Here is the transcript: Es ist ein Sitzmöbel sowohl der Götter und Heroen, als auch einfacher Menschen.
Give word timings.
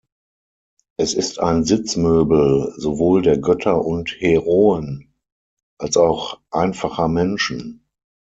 Es 0.97 1.13
ist 1.13 1.37
ein 1.39 1.63
Sitzmöbel 1.63 2.73
sowohl 2.75 3.21
der 3.21 3.37
Götter 3.37 3.85
und 3.85 4.09
Heroen, 4.19 5.13
als 5.77 5.95
auch 5.95 6.41
einfacher 6.49 7.07
Menschen. 7.07 7.85